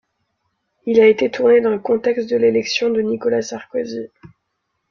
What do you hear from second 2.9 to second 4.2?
Nicolas Sarkozy.